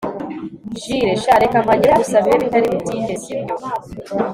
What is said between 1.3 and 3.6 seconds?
reka mpagere gusa bibe bitari butinde Sibyo